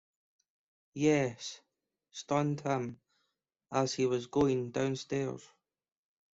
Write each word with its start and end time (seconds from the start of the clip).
Yes— 0.95 1.61
stunned 2.21 2.61
him— 2.61 2.99
as 3.81 3.93
he 3.93 4.07
was 4.07 4.25
going 4.25 4.71
downstairs. 4.71 5.47